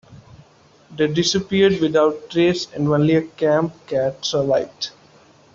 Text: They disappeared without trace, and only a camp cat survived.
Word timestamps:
They 0.97 1.05
disappeared 1.13 1.79
without 1.79 2.31
trace, 2.31 2.65
and 2.73 2.87
only 2.87 3.17
a 3.17 3.21
camp 3.21 3.73
cat 3.85 4.25
survived. 4.25 4.89